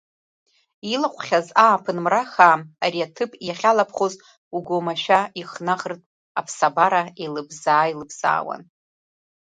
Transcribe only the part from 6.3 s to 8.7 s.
аԥсабара еилыбзаа-еилыбзаауан.